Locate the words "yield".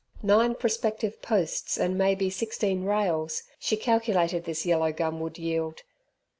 5.37-5.83